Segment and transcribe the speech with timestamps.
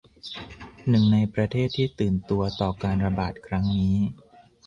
[0.89, 3.97] หนึ่งในประเทศที่ตื่นตัวต่อการระบาดครั้งนี้